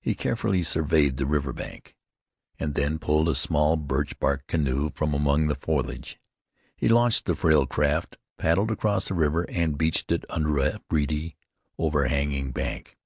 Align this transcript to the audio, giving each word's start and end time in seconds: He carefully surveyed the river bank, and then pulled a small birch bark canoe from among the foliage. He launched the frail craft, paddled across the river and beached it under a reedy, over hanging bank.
He 0.00 0.14
carefully 0.14 0.62
surveyed 0.62 1.16
the 1.16 1.26
river 1.26 1.52
bank, 1.52 1.96
and 2.56 2.74
then 2.74 3.00
pulled 3.00 3.28
a 3.28 3.34
small 3.34 3.74
birch 3.74 4.16
bark 4.20 4.46
canoe 4.46 4.92
from 4.94 5.12
among 5.12 5.48
the 5.48 5.56
foliage. 5.56 6.20
He 6.76 6.86
launched 6.86 7.24
the 7.26 7.34
frail 7.34 7.66
craft, 7.66 8.16
paddled 8.38 8.70
across 8.70 9.08
the 9.08 9.14
river 9.14 9.44
and 9.48 9.76
beached 9.76 10.12
it 10.12 10.24
under 10.30 10.58
a 10.60 10.80
reedy, 10.88 11.34
over 11.78 12.06
hanging 12.06 12.52
bank. 12.52 12.96